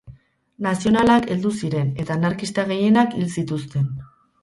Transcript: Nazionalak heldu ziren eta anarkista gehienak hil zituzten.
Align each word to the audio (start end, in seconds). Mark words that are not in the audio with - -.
Nazionalak 0.67 1.27
heldu 1.35 1.53
ziren 1.61 1.93
eta 2.05 2.17
anarkista 2.19 2.69
gehienak 2.75 3.19
hil 3.21 3.33
zituzten. 3.39 3.91